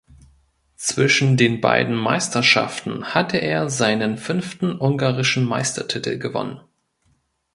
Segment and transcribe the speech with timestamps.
[0.77, 6.59] Zwischen den beiden Meisterschaften hatte er seinen fünften ungarischen Meistertitel gewonnen.